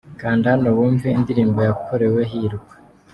[0.19, 2.73] Kanda hano wumve indirimbo yakorewe Hirwa.